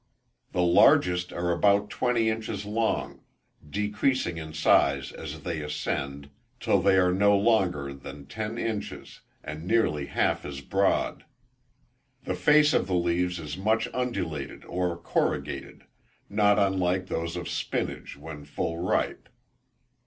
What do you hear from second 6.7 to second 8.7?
they are not longer than ten